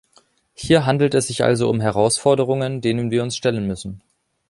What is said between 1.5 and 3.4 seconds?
um Herausforderungen, denen wir uns